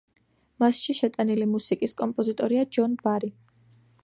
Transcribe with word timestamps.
მასში 0.63 0.95
შეტანილი 0.99 1.47
მუსიკის 1.51 1.95
კომპოზიტორია 2.01 2.67
ჯონ 2.79 3.01
ბარი. 3.05 3.35